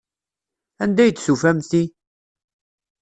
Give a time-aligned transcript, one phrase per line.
[0.83, 1.83] Anda ay d-tufam ti?